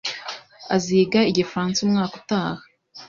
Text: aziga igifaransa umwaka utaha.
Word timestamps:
aziga 0.75 1.19
igifaransa 1.31 1.77
umwaka 1.81 2.13
utaha. 2.21 2.63